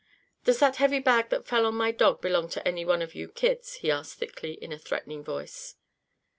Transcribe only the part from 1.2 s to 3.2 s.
that fell on my dog belong to any one of